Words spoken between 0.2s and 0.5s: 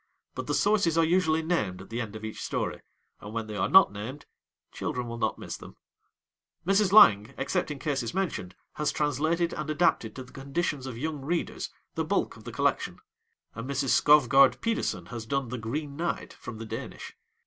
But